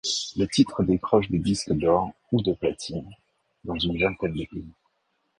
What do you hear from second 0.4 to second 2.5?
titre décroche des disques d'or ou